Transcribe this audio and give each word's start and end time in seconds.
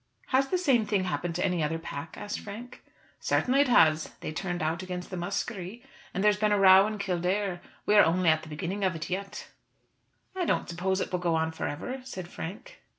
"Has 0.29 0.47
the 0.47 0.57
same 0.57 0.83
thing 0.87 1.03
happened 1.03 1.35
to 1.35 1.45
any 1.45 1.61
other 1.61 1.77
pack?" 1.77 2.17
asked 2.17 2.39
Frank. 2.39 2.81
"Certainly 3.19 3.59
it 3.59 3.67
has. 3.67 4.13
They 4.21 4.31
turned 4.31 4.63
out 4.63 4.81
against 4.81 5.11
the 5.11 5.15
Muskerry; 5.15 5.83
and 6.11 6.23
there's 6.23 6.39
been 6.39 6.51
a 6.51 6.57
row 6.57 6.87
in 6.87 6.97
Kildare. 6.97 7.61
We 7.85 7.93
are 7.93 8.03
only 8.03 8.29
at 8.29 8.41
the 8.41 8.49
beginning 8.49 8.83
of 8.83 8.95
it 8.95 9.11
yet." 9.11 9.49
"I 10.35 10.43
don't 10.43 10.67
suppose 10.67 11.01
it 11.01 11.11
will 11.11 11.19
go 11.19 11.35
on 11.35 11.51
for 11.51 11.67
ever," 11.67 12.01
said 12.03 12.27
Frank. 12.27 12.81